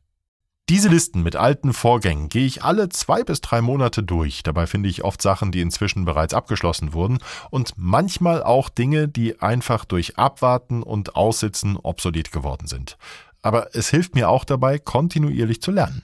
[0.69, 4.43] Diese Listen mit alten Vorgängen gehe ich alle zwei bis drei Monate durch.
[4.43, 7.17] Dabei finde ich oft Sachen, die inzwischen bereits abgeschlossen wurden
[7.49, 12.99] und manchmal auch Dinge, die einfach durch Abwarten und Aussitzen obsolet geworden sind.
[13.41, 16.03] Aber es hilft mir auch dabei, kontinuierlich zu lernen.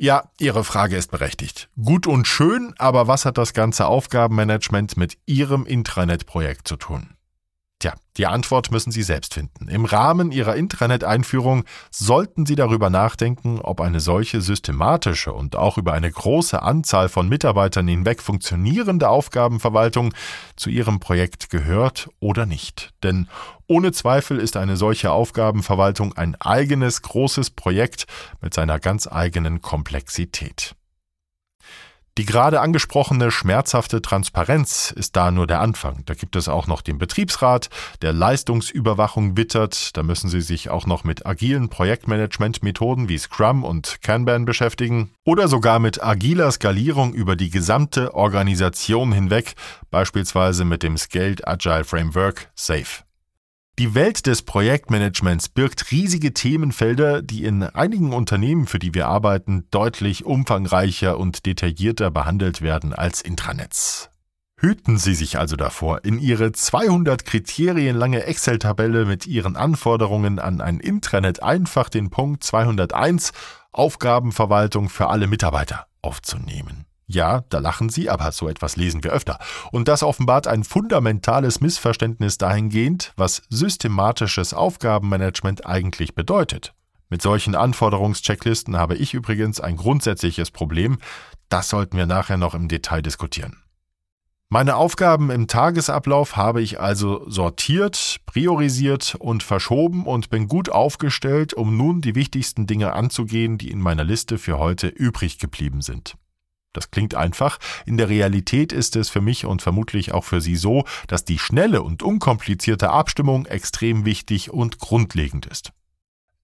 [0.00, 1.68] Ja, Ihre Frage ist berechtigt.
[1.82, 7.17] Gut und schön, aber was hat das ganze Aufgabenmanagement mit Ihrem Intranet-Projekt zu tun?
[7.80, 9.68] Tja, die Antwort müssen Sie selbst finden.
[9.68, 11.62] Im Rahmen Ihrer Intranet-Einführung
[11.92, 17.28] sollten Sie darüber nachdenken, ob eine solche systematische und auch über eine große Anzahl von
[17.28, 20.12] Mitarbeitern hinweg funktionierende Aufgabenverwaltung
[20.56, 22.90] zu Ihrem Projekt gehört oder nicht.
[23.04, 23.28] Denn
[23.68, 28.06] ohne Zweifel ist eine solche Aufgabenverwaltung ein eigenes großes Projekt
[28.40, 30.74] mit seiner ganz eigenen Komplexität.
[32.18, 36.02] Die gerade angesprochene schmerzhafte Transparenz ist da nur der Anfang.
[36.04, 37.70] Da gibt es auch noch den Betriebsrat,
[38.02, 39.96] der Leistungsüberwachung wittert.
[39.96, 45.46] Da müssen Sie sich auch noch mit agilen Projektmanagementmethoden wie Scrum und Kanban beschäftigen oder
[45.46, 49.54] sogar mit agiler Skalierung über die gesamte Organisation hinweg,
[49.92, 53.07] beispielsweise mit dem Scaled Agile Framework SAFE.
[53.78, 59.68] Die Welt des Projektmanagements birgt riesige Themenfelder, die in einigen Unternehmen, für die wir arbeiten,
[59.70, 64.10] deutlich umfangreicher und detaillierter behandelt werden als Intranets.
[64.56, 70.60] Hüten Sie sich also davor, in Ihre 200 Kriterien lange Excel-Tabelle mit Ihren Anforderungen an
[70.60, 73.30] ein Intranet einfach den Punkt 201
[73.70, 76.87] Aufgabenverwaltung für alle Mitarbeiter aufzunehmen.
[77.10, 79.38] Ja, da lachen Sie, aber so etwas lesen wir öfter.
[79.72, 86.74] Und das offenbart ein fundamentales Missverständnis dahingehend, was systematisches Aufgabenmanagement eigentlich bedeutet.
[87.08, 90.98] Mit solchen Anforderungschecklisten habe ich übrigens ein grundsätzliches Problem,
[91.48, 93.62] das sollten wir nachher noch im Detail diskutieren.
[94.50, 101.54] Meine Aufgaben im Tagesablauf habe ich also sortiert, priorisiert und verschoben und bin gut aufgestellt,
[101.54, 106.16] um nun die wichtigsten Dinge anzugehen, die in meiner Liste für heute übrig geblieben sind.
[106.72, 107.58] Das klingt einfach.
[107.86, 111.38] In der Realität ist es für mich und vermutlich auch für Sie so, dass die
[111.38, 115.72] schnelle und unkomplizierte Abstimmung extrem wichtig und grundlegend ist.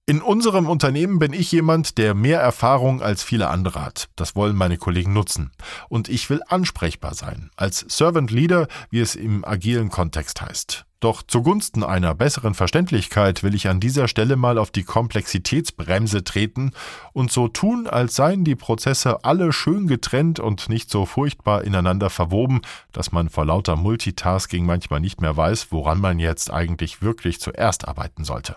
[0.07, 4.11] In unserem Unternehmen bin ich jemand, der mehr Erfahrung als viele andere hat.
[4.17, 5.51] Das wollen meine Kollegen nutzen.
[5.89, 10.85] Und ich will ansprechbar sein, als Servant Leader, wie es im agilen Kontext heißt.
[11.01, 16.73] Doch zugunsten einer besseren Verständlichkeit will ich an dieser Stelle mal auf die Komplexitätsbremse treten
[17.15, 22.11] und so tun, als seien die Prozesse alle schön getrennt und nicht so furchtbar ineinander
[22.11, 22.61] verwoben,
[22.93, 27.89] dass man vor lauter Multitasking manchmal nicht mehr weiß, woran man jetzt eigentlich wirklich zuerst
[27.89, 28.57] arbeiten sollte.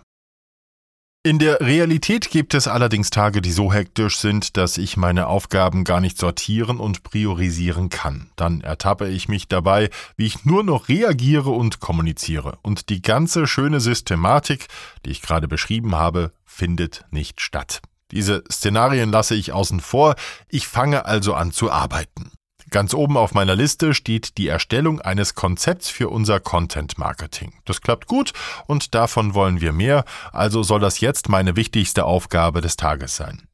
[1.28, 5.84] In der Realität gibt es allerdings Tage, die so hektisch sind, dass ich meine Aufgaben
[5.84, 8.30] gar nicht sortieren und priorisieren kann.
[8.38, 12.60] Dann ertappe ich mich dabei, wie ich nur noch reagiere und kommuniziere.
[12.62, 14.68] Und die ganze schöne Systematik,
[15.06, 17.82] die ich gerade beschrieben habe, findet nicht statt.
[18.12, 20.16] Diese Szenarien lasse ich außen vor,
[20.48, 22.32] ich fange also an zu arbeiten.
[22.70, 27.54] Ganz oben auf meiner Liste steht die Erstellung eines Konzepts für unser Content Marketing.
[27.66, 28.34] Das klappt gut
[28.66, 30.04] und davon wollen wir mehr,
[30.34, 33.48] also soll das jetzt meine wichtigste Aufgabe des Tages sein.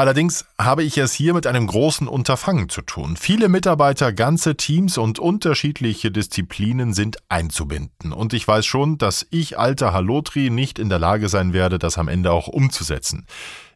[0.00, 3.18] Allerdings habe ich es hier mit einem großen Unterfangen zu tun.
[3.18, 8.14] Viele Mitarbeiter, ganze Teams und unterschiedliche Disziplinen sind einzubinden.
[8.14, 11.98] Und ich weiß schon, dass ich, alter Halotri, nicht in der Lage sein werde, das
[11.98, 13.26] am Ende auch umzusetzen.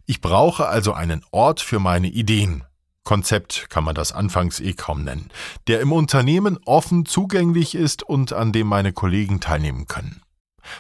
[0.07, 2.65] Ich brauche also einen Ort für meine Ideen.
[3.05, 5.31] Konzept kann man das anfangs eh kaum nennen,
[5.67, 10.23] der im Unternehmen offen zugänglich ist und an dem meine Kollegen teilnehmen können.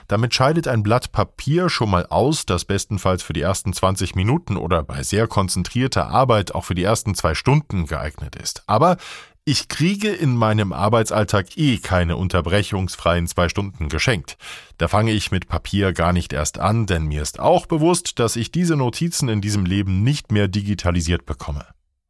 [0.08, 4.56] Damit scheidet ein Blatt Papier schon mal aus, das bestenfalls für die ersten 20 Minuten
[4.56, 8.62] oder bei sehr konzentrierter Arbeit auch für die ersten zwei Stunden geeignet ist.
[8.66, 8.96] Aber
[9.44, 14.38] ich kriege in meinem Arbeitsalltag eh keine unterbrechungsfreien zwei Stunden geschenkt.
[14.78, 18.36] Da fange ich mit Papier gar nicht erst an, denn mir ist auch bewusst, dass
[18.36, 21.66] ich diese Notizen in diesem Leben nicht mehr digitalisiert bekomme.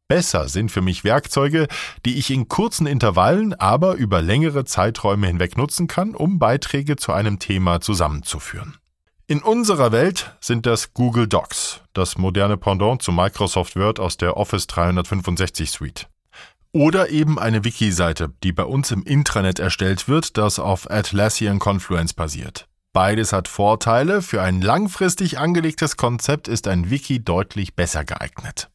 [0.07, 1.67] Besser sind für mich Werkzeuge,
[2.05, 7.11] die ich in kurzen Intervallen, aber über längere Zeiträume hinweg nutzen kann, um Beiträge zu
[7.11, 8.77] einem Thema zusammenzuführen.
[9.25, 14.37] In unserer Welt sind das Google Docs, das moderne Pendant zu Microsoft Word aus der
[14.37, 16.07] Office 365 Suite.
[16.71, 22.13] Oder eben eine Wiki-Seite, die bei uns im Intranet erstellt wird, das auf Atlassian Confluence
[22.13, 22.67] basiert.
[22.93, 28.69] Beides hat Vorteile, für ein langfristig angelegtes Konzept ist ein Wiki deutlich besser geeignet.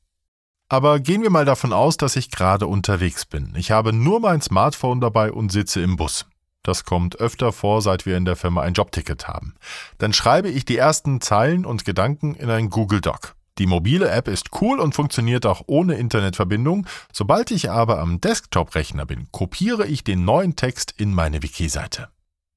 [0.70, 3.52] Aber gehen wir mal davon aus, dass ich gerade unterwegs bin.
[3.56, 6.26] Ich habe nur mein Smartphone dabei und sitze im Bus.
[6.62, 9.56] Das kommt öfter vor, seit wir in der Firma ein Jobticket haben.
[9.98, 13.34] Dann schreibe ich die ersten Zeilen und Gedanken in ein Google Doc.
[13.58, 16.86] Die mobile App ist cool und funktioniert auch ohne Internetverbindung.
[17.12, 22.10] Sobald ich aber am Desktop-Rechner bin, kopiere ich den neuen Text in meine Wiki-Seite.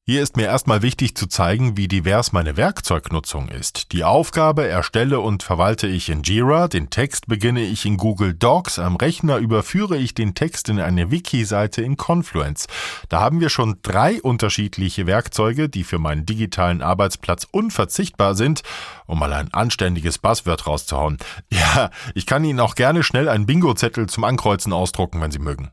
[0.05, 3.93] Hier ist mir erstmal wichtig zu zeigen, wie divers meine Werkzeugnutzung ist.
[3.93, 8.79] Die Aufgabe erstelle und verwalte ich in Jira, den Text beginne ich in Google Docs,
[8.79, 12.67] am Rechner überführe ich den Text in eine Wiki-Seite in Confluence.
[13.07, 18.63] Da haben wir schon drei unterschiedliche Werkzeuge, die für meinen digitalen Arbeitsplatz unverzichtbar sind,
[19.05, 21.17] um mal ein anständiges Buzzword rauszuhauen.
[21.49, 25.71] Ja, ich kann Ihnen auch gerne schnell einen Bingo-Zettel zum Ankreuzen ausdrucken, wenn Sie mögen.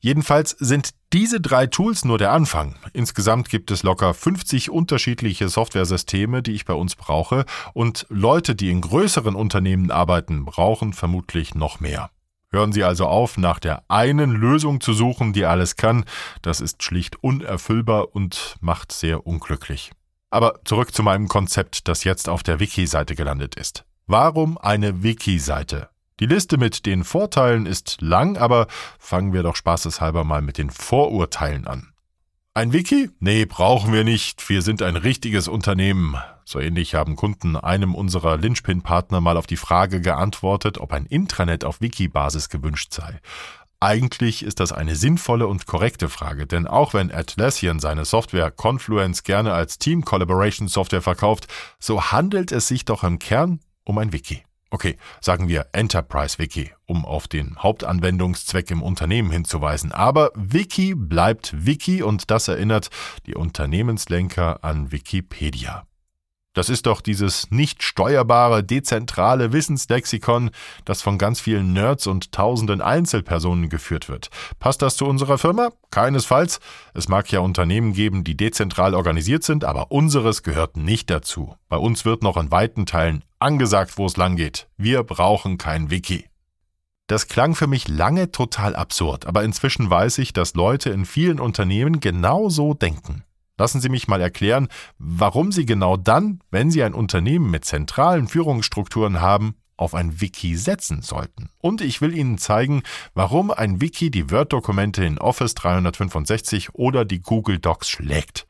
[0.00, 2.76] Jedenfalls sind diese drei Tools nur der Anfang.
[2.92, 8.70] Insgesamt gibt es locker 50 unterschiedliche Softwaresysteme, die ich bei uns brauche, und Leute, die
[8.70, 12.10] in größeren Unternehmen arbeiten, brauchen vermutlich noch mehr.
[12.50, 16.04] Hören Sie also auf, nach der einen Lösung zu suchen, die alles kann.
[16.42, 19.90] Das ist schlicht unerfüllbar und macht sehr unglücklich.
[20.30, 23.84] Aber zurück zu meinem Konzept, das jetzt auf der Wiki-Seite gelandet ist.
[24.06, 25.88] Warum eine Wiki-Seite?
[26.18, 30.70] Die Liste mit den Vorteilen ist lang, aber fangen wir doch spaßeshalber mal mit den
[30.70, 31.92] Vorurteilen an.
[32.54, 33.10] Ein Wiki?
[33.20, 34.48] Nee, brauchen wir nicht.
[34.48, 36.16] Wir sind ein richtiges Unternehmen.
[36.46, 41.66] So ähnlich haben Kunden einem unserer Linchpin-Partner mal auf die Frage geantwortet, ob ein Intranet
[41.66, 43.20] auf Wiki-Basis gewünscht sei.
[43.78, 49.22] Eigentlich ist das eine sinnvolle und korrekte Frage, denn auch wenn Atlassian seine Software Confluence
[49.22, 51.48] gerne als Team Collaboration Software verkauft,
[51.78, 54.45] so handelt es sich doch im Kern um ein Wiki.
[54.70, 59.92] Okay, sagen wir Enterprise Wiki, um auf den Hauptanwendungszweck im Unternehmen hinzuweisen.
[59.92, 62.90] Aber Wiki bleibt Wiki und das erinnert
[63.26, 65.86] die Unternehmenslenker an Wikipedia.
[66.56, 70.50] Das ist doch dieses nicht steuerbare, dezentrale Wissenslexikon,
[70.86, 74.30] das von ganz vielen Nerds und tausenden Einzelpersonen geführt wird.
[74.58, 75.68] Passt das zu unserer Firma?
[75.90, 76.60] Keinesfalls.
[76.94, 81.54] Es mag ja Unternehmen geben, die dezentral organisiert sind, aber unseres gehört nicht dazu.
[81.68, 84.66] Bei uns wird noch in weiten Teilen angesagt, wo es lang geht.
[84.78, 86.24] Wir brauchen kein Wiki.
[87.06, 91.38] Das klang für mich lange total absurd, aber inzwischen weiß ich, dass Leute in vielen
[91.38, 93.24] Unternehmen genau so denken.
[93.58, 98.28] Lassen Sie mich mal erklären, warum Sie genau dann, wenn Sie ein Unternehmen mit zentralen
[98.28, 101.50] Führungsstrukturen haben, auf ein Wiki setzen sollten.
[101.58, 102.82] Und ich will Ihnen zeigen,
[103.14, 108.46] warum ein Wiki die Word-Dokumente in Office 365 oder die Google Docs schlägt.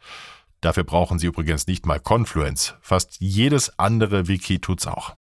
[0.60, 2.74] Dafür brauchen Sie übrigens nicht mal Confluence.
[2.80, 5.14] Fast jedes andere Wiki tut's auch.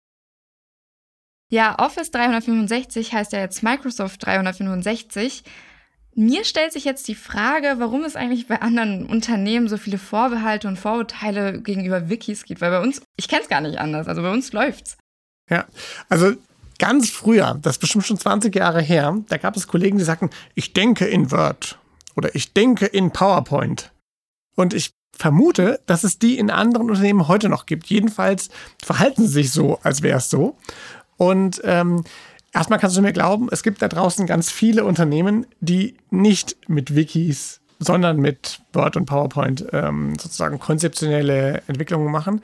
[1.48, 5.44] Ja, Office 365 heißt ja jetzt Microsoft 365.
[6.14, 10.68] Mir stellt sich jetzt die Frage, warum es eigentlich bei anderen Unternehmen so viele Vorbehalte
[10.68, 12.60] und Vorurteile gegenüber Wikis gibt.
[12.60, 14.98] Weil bei uns, ich kenne es gar nicht anders, also bei uns läuft's.
[15.48, 15.66] Ja,
[16.08, 16.34] also
[16.78, 20.30] ganz früher, das ist bestimmt schon 20 Jahre her, da gab es Kollegen, die sagten,
[20.54, 21.78] ich denke in Word
[22.14, 23.90] oder ich denke in PowerPoint.
[24.54, 27.86] Und ich vermute, dass es die in anderen Unternehmen heute noch gibt.
[27.86, 28.50] Jedenfalls
[28.82, 30.56] verhalten sie sich so, als wäre es so.
[31.16, 32.04] Und ähm,
[32.52, 36.94] Erstmal kannst du mir glauben, es gibt da draußen ganz viele Unternehmen, die nicht mit
[36.94, 42.42] Wikis, sondern mit Word und PowerPoint ähm, sozusagen konzeptionelle Entwicklungen machen.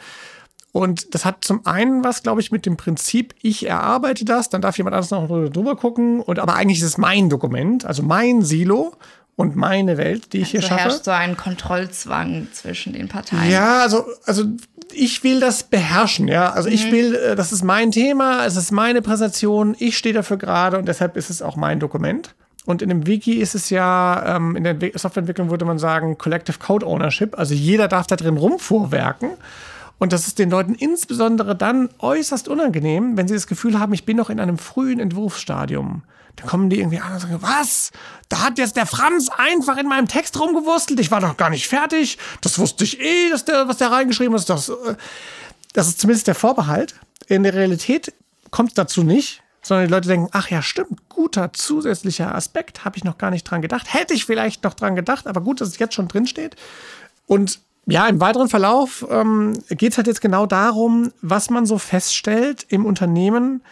[0.73, 4.61] Und das hat zum einen was, glaube ich, mit dem Prinzip, ich erarbeite das, dann
[4.61, 6.21] darf jemand anderes noch drüber gucken.
[6.21, 8.95] Und aber eigentlich ist es mein Dokument, also mein Silo
[9.37, 10.83] und meine Welt, die ich hier also schaffe.
[10.83, 13.51] herrscht so ein Kontrollzwang zwischen den Parteien.
[13.51, 14.45] Ja, also, also
[14.93, 16.51] ich will das beherrschen, ja.
[16.51, 16.75] Also mhm.
[16.75, 20.79] ich will, äh, das ist mein Thema, es ist meine Präsentation, ich stehe dafür gerade
[20.79, 22.35] und deshalb ist es auch mein Dokument.
[22.69, 26.59] Und in dem Wiki ist es ja, ähm, in der Softwareentwicklung würde man sagen, Collective
[26.59, 27.39] Code Ownership.
[27.39, 29.31] Also jeder darf da drin rumvorwerken.
[29.99, 34.05] Und das ist den Leuten insbesondere dann äußerst unangenehm, wenn sie das Gefühl haben, ich
[34.05, 36.03] bin noch in einem frühen Entwurfsstadium.
[36.37, 37.91] Da kommen die irgendwie an und sagen, was?
[38.29, 41.01] Da hat jetzt der Franz einfach in meinem Text rumgewurstelt.
[41.01, 42.17] Ich war doch gar nicht fertig.
[42.43, 44.49] Das wusste ich eh, dass der, was der reingeschrieben hat.
[44.49, 44.95] Das, äh,
[45.73, 46.95] das ist zumindest der Vorbehalt.
[47.27, 48.13] In der Realität
[48.53, 52.97] kommt es dazu nicht, sondern die Leute denken, ach ja, stimmt, guter zusätzlicher Aspekt, habe
[52.97, 53.93] ich noch gar nicht dran gedacht.
[53.93, 56.55] Hätte ich vielleicht noch dran gedacht, aber gut, dass es jetzt schon drin steht.
[57.27, 61.79] Und ja, im weiteren Verlauf ähm, geht es halt jetzt genau darum, was man so
[61.79, 63.63] feststellt im Unternehmen,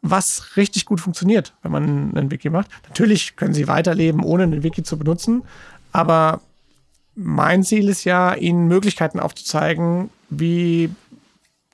[0.00, 2.70] was richtig gut funktioniert, wenn man einen Wiki macht.
[2.88, 5.42] Natürlich können Sie weiterleben, ohne einen Wiki zu benutzen,
[5.92, 6.40] aber
[7.14, 10.90] mein Ziel ist ja, Ihnen Möglichkeiten aufzuzeigen, wie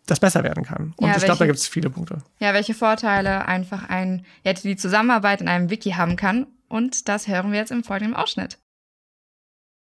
[0.07, 0.95] das besser werden kann.
[0.97, 2.19] Und ja, ich glaube, da gibt es viele Punkte.
[2.41, 6.47] Ja, welche Vorteile einfach ein, ja, die Zusammenarbeit in einem Wiki haben kann.
[6.69, 8.59] Und das hören wir jetzt im folgenden Ausschnitt.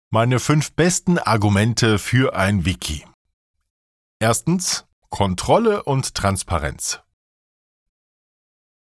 [0.10, 3.06] Meine fünf besten Argumente für ein Wiki.
[4.20, 7.02] Erstens Kontrolle und Transparenz.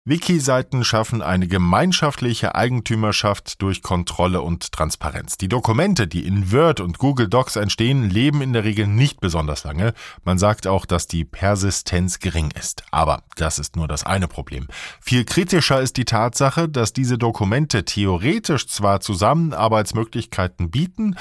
[0.05, 5.37] Wiki-Seiten schaffen eine gemeinschaftliche Eigentümerschaft durch Kontrolle und Transparenz.
[5.37, 9.62] Die Dokumente, die in Word und Google Docs entstehen, leben in der Regel nicht besonders
[9.62, 9.95] lange.
[10.25, 12.83] Man sagt auch, dass die Persistenz gering ist.
[12.91, 14.67] Aber das ist nur das eine Problem.
[15.01, 21.15] Viel kritischer ist die Tatsache, dass diese Dokumente theoretisch zwar Zusammenarbeitsmöglichkeiten bieten,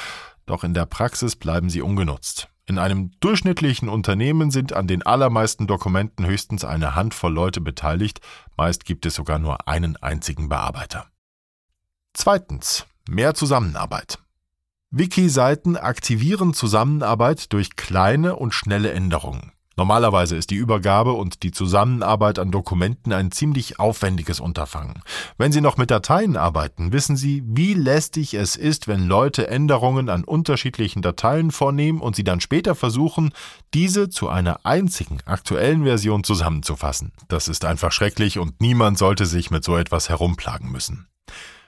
[0.47, 2.50] doch in der Praxis bleiben sie ungenutzt.
[2.71, 8.21] In einem durchschnittlichen Unternehmen sind an den allermeisten Dokumenten höchstens eine Handvoll Leute beteiligt,
[8.55, 11.07] meist gibt es sogar nur einen einzigen Bearbeiter.
[12.13, 12.85] Zweitens.
[13.09, 14.19] Mehr Zusammenarbeit.
[14.89, 19.51] Wiki-Seiten aktivieren Zusammenarbeit durch kleine und schnelle Änderungen.
[19.81, 25.01] Normalerweise ist die Übergabe und die Zusammenarbeit an Dokumenten ein ziemlich aufwendiges Unterfangen.
[25.39, 30.09] Wenn Sie noch mit Dateien arbeiten, wissen Sie, wie lästig es ist, wenn Leute Änderungen
[30.09, 33.33] an unterschiedlichen Dateien vornehmen und sie dann später versuchen,
[33.73, 37.11] diese zu einer einzigen aktuellen Version zusammenzufassen.
[37.27, 41.07] Das ist einfach schrecklich und niemand sollte sich mit so etwas herumplagen müssen.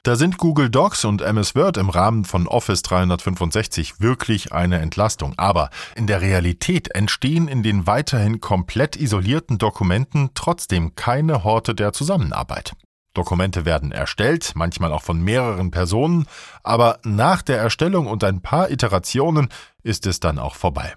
[0.05, 5.33] Da sind Google Docs und MS Word im Rahmen von Office 365 wirklich eine Entlastung.
[5.37, 11.93] Aber in der Realität entstehen in den weiterhin komplett isolierten Dokumenten trotzdem keine Horte der
[11.93, 12.73] Zusammenarbeit.
[13.13, 16.25] Dokumente werden erstellt, manchmal auch von mehreren Personen,
[16.63, 19.47] aber nach der Erstellung und ein paar Iterationen
[19.83, 20.95] ist es dann auch vorbei.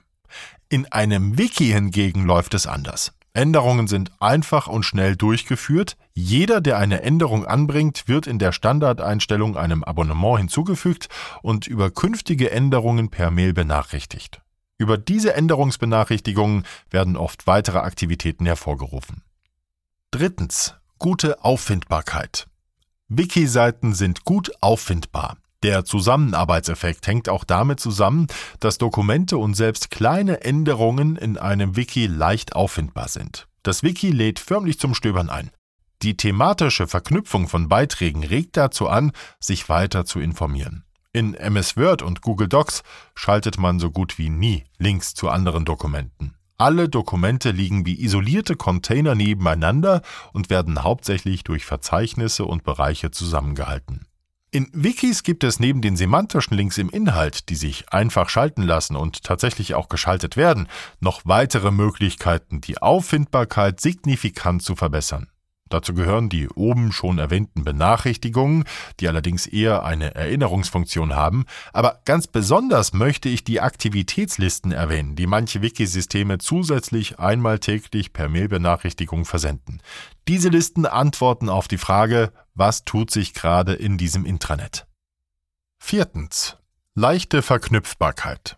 [0.68, 3.12] In einem Wiki hingegen läuft es anders.
[3.36, 5.96] Änderungen sind einfach und schnell durchgeführt.
[6.14, 11.08] Jeder, der eine Änderung anbringt, wird in der Standardeinstellung einem Abonnement hinzugefügt
[11.42, 14.40] und über künftige Änderungen per Mail benachrichtigt.
[14.78, 19.22] Über diese Änderungsbenachrichtigungen werden oft weitere Aktivitäten hervorgerufen.
[20.10, 20.74] Drittens.
[20.98, 22.46] Gute Auffindbarkeit.
[23.08, 25.36] Wiki-Seiten sind gut auffindbar.
[25.62, 28.26] Der Zusammenarbeitseffekt hängt auch damit zusammen,
[28.60, 33.48] dass Dokumente und selbst kleine Änderungen in einem Wiki leicht auffindbar sind.
[33.62, 35.50] Das Wiki lädt förmlich zum Stöbern ein.
[36.02, 40.84] Die thematische Verknüpfung von Beiträgen regt dazu an, sich weiter zu informieren.
[41.12, 42.82] In MS Word und Google Docs
[43.14, 46.34] schaltet man so gut wie nie Links zu anderen Dokumenten.
[46.58, 54.06] Alle Dokumente liegen wie isolierte Container nebeneinander und werden hauptsächlich durch Verzeichnisse und Bereiche zusammengehalten.
[54.56, 58.96] In Wikis gibt es neben den semantischen Links im Inhalt, die sich einfach schalten lassen
[58.96, 60.66] und tatsächlich auch geschaltet werden,
[60.98, 65.28] noch weitere Möglichkeiten, die Auffindbarkeit signifikant zu verbessern.
[65.68, 68.64] Dazu gehören die oben schon erwähnten Benachrichtigungen,
[68.98, 75.26] die allerdings eher eine Erinnerungsfunktion haben, aber ganz besonders möchte ich die Aktivitätslisten erwähnen, die
[75.26, 79.82] manche Wikisysteme zusätzlich einmal täglich per Mailbenachrichtigung versenden.
[80.28, 84.86] Diese Listen antworten auf die Frage, was tut sich gerade in diesem Intranet.
[85.78, 86.56] Viertens.
[86.94, 88.56] Leichte Verknüpfbarkeit.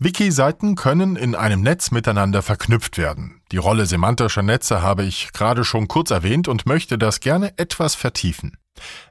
[0.00, 3.42] Wiki-Seiten können in einem Netz miteinander verknüpft werden.
[3.52, 7.94] Die Rolle semantischer Netze habe ich gerade schon kurz erwähnt und möchte das gerne etwas
[7.94, 8.56] vertiefen.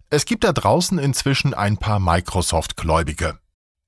[0.09, 3.37] Es gibt da draußen inzwischen ein paar Microsoft-Gläubige.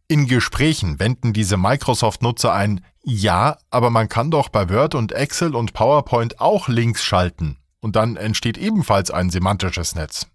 [0.10, 5.56] In Gesprächen wenden diese Microsoft-Nutzer ein Ja, aber man kann doch bei Word und Excel
[5.56, 7.58] und PowerPoint auch Links schalten.
[7.82, 10.28] Und dann entsteht ebenfalls ein semantisches Netz.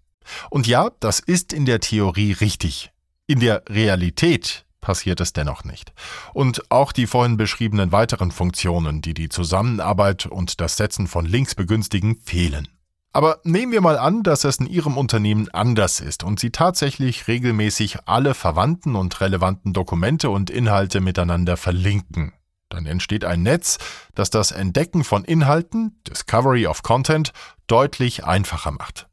[0.49, 2.91] Und ja, das ist in der Theorie richtig.
[3.27, 5.93] In der Realität passiert es dennoch nicht.
[6.33, 11.55] Und auch die vorhin beschriebenen weiteren Funktionen, die die Zusammenarbeit und das Setzen von Links
[11.55, 12.67] begünstigen, fehlen.
[13.11, 17.27] Aber nehmen wir mal an, dass es in Ihrem Unternehmen anders ist und Sie tatsächlich
[17.27, 22.33] regelmäßig alle verwandten und relevanten Dokumente und Inhalte miteinander verlinken.
[22.69, 23.77] Dann entsteht ein Netz,
[24.15, 27.31] das das Entdecken von Inhalten, Discovery of Content,
[27.67, 29.07] deutlich einfacher macht.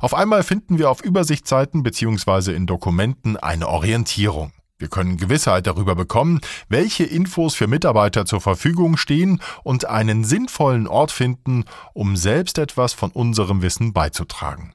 [0.00, 2.54] Auf einmal finden wir auf Übersichtsseiten bzw.
[2.54, 4.52] in Dokumenten eine Orientierung.
[4.78, 10.86] Wir können Gewissheit darüber bekommen, welche Infos für Mitarbeiter zur Verfügung stehen und einen sinnvollen
[10.86, 14.74] Ort finden, um selbst etwas von unserem Wissen beizutragen.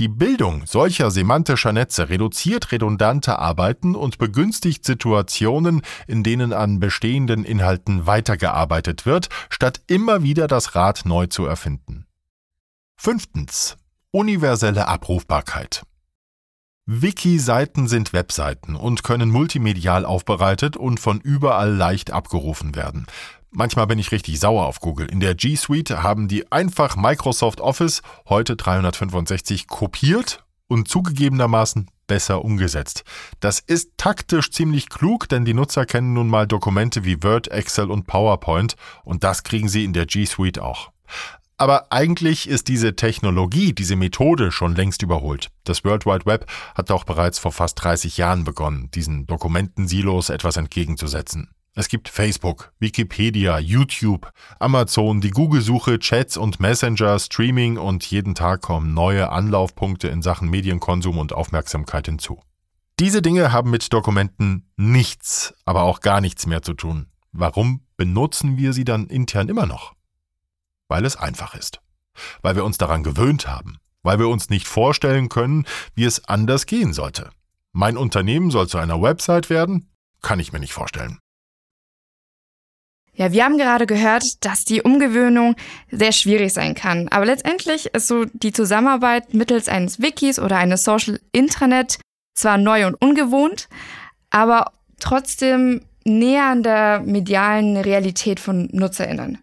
[0.00, 7.44] Die Bildung solcher semantischer Netze reduziert redundante Arbeiten und begünstigt Situationen, in denen an bestehenden
[7.44, 12.06] Inhalten weitergearbeitet wird, statt immer wieder das Rad neu zu erfinden.
[12.96, 13.76] Fünftens.
[14.10, 15.82] Universelle Abrufbarkeit.
[16.86, 23.06] Wiki-Seiten sind Webseiten und können multimedial aufbereitet und von überall leicht abgerufen werden.
[23.56, 25.06] Manchmal bin ich richtig sauer auf Google.
[25.06, 32.44] In der G Suite haben die einfach Microsoft Office heute 365 kopiert und zugegebenermaßen besser
[32.44, 33.04] umgesetzt.
[33.38, 37.92] Das ist taktisch ziemlich klug, denn die Nutzer kennen nun mal Dokumente wie Word, Excel
[37.92, 40.90] und PowerPoint und das kriegen sie in der G Suite auch.
[41.56, 45.52] Aber eigentlich ist diese Technologie, diese Methode schon längst überholt.
[45.62, 50.56] Das World Wide Web hat auch bereits vor fast 30 Jahren begonnen, diesen Dokumentensilos etwas
[50.56, 51.53] entgegenzusetzen.
[51.74, 58.62] Es gibt Facebook, Wikipedia, YouTube, Amazon, die Google-Suche, Chats und Messenger, Streaming und jeden Tag
[58.62, 62.40] kommen neue Anlaufpunkte in Sachen Medienkonsum und Aufmerksamkeit hinzu.
[63.00, 67.08] Diese Dinge haben mit Dokumenten nichts, aber auch gar nichts mehr zu tun.
[67.32, 69.94] Warum benutzen wir sie dann intern immer noch?
[70.88, 71.80] weil es einfach ist,
[72.42, 76.66] weil wir uns daran gewöhnt haben, weil wir uns nicht vorstellen können, wie es anders
[76.66, 77.30] gehen sollte.
[77.72, 79.90] Mein Unternehmen soll zu einer Website werden?
[80.22, 81.18] kann ich mir nicht vorstellen.
[83.16, 85.54] Ja, wir haben gerade gehört, dass die Umgewöhnung
[85.90, 87.08] sehr schwierig sein kann.
[87.08, 91.98] Aber letztendlich ist so die Zusammenarbeit mittels eines Wikis oder eines Social Intranet
[92.34, 93.68] zwar neu und ungewohnt,
[94.30, 99.38] aber trotzdem näher an der medialen Realität von NutzerInnen.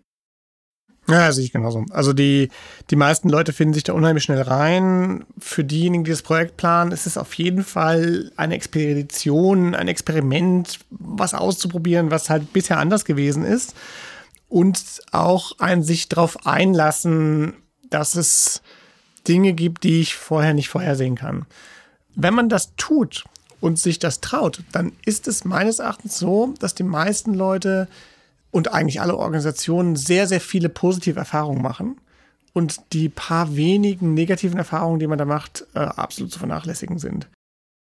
[1.08, 1.86] Ja, sehe ich genauso.
[1.90, 2.50] Also die,
[2.90, 5.26] die meisten Leute finden sich da unheimlich schnell rein.
[5.40, 10.80] Für diejenigen, die das Projekt planen, ist es auf jeden Fall eine Expedition, ein Experiment,
[10.90, 13.74] was auszuprobieren, was halt bisher anders gewesen ist.
[14.48, 17.54] Und auch ein sich darauf einlassen,
[17.90, 18.62] dass es
[19.28, 21.46] Dinge gibt, die ich vorher nicht vorhersehen kann.
[22.16, 23.24] Wenn man das tut
[23.60, 27.88] und sich das traut, dann ist es meines Erachtens so, dass die meisten Leute
[28.52, 32.00] und eigentlich alle Organisationen sehr, sehr viele positive Erfahrungen machen.
[32.54, 37.30] Und die paar wenigen negativen Erfahrungen, die man da macht, äh, absolut zu vernachlässigen sind.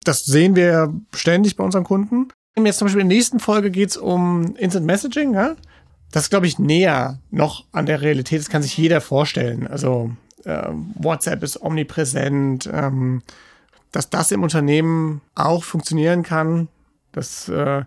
[0.05, 2.29] Das sehen wir ständig bei unseren Kunden.
[2.57, 5.35] Jetzt zum Beispiel in der nächsten Folge geht es um Instant Messaging.
[5.35, 5.57] Ja?
[6.13, 8.41] Das ist, glaube ich, näher noch an der Realität.
[8.41, 9.67] Das kann sich jeder vorstellen.
[9.67, 10.13] Also
[10.45, 12.71] äh, WhatsApp ist omnipräsent.
[12.73, 13.23] Ähm,
[13.95, 16.67] dass das im Unternehmen auch funktionieren kann,
[17.13, 17.85] das äh,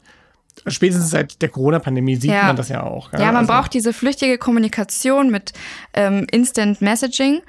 [0.67, 2.43] spätestens seit der Corona-Pandemie sieht ja.
[2.43, 3.11] man das ja auch.
[3.13, 5.53] Ja, ja man also, braucht diese flüchtige Kommunikation mit
[5.93, 7.41] ähm, Instant Messaging.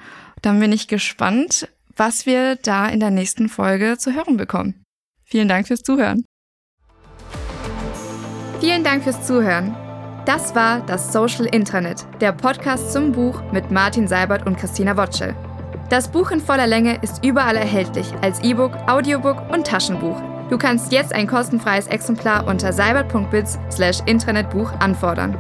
[0.43, 4.83] Da bin ich gespannt, was wir da in der nächsten Folge zu hören bekommen.
[5.25, 6.25] Vielen Dank fürs Zuhören.
[8.61, 9.77] Vielen Dank fürs Zuhören.
[10.25, 15.35] Das war das Social Intranet, der Podcast zum Buch mit Martin Seibert und Christina Wotschel.
[15.89, 20.21] Das Buch in voller Länge ist überall erhältlich als E-Book, Audiobook und Taschenbuch.
[20.51, 25.37] Du kannst jetzt ein kostenfreies Exemplar unter seibert.biz/intranetbuch anfordern.